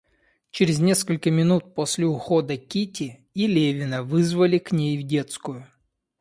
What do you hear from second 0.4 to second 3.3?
Через несколько минут после ухода Кити,